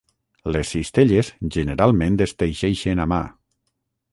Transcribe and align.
Les 0.53 0.69
cistelles 0.75 1.29
generalment 1.57 2.17
es 2.27 2.33
teixeixen 2.45 3.05
a 3.07 3.09
mà. 3.13 3.21